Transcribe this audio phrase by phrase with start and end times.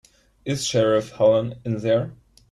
[0.45, 2.15] Is Sheriff Helen in there?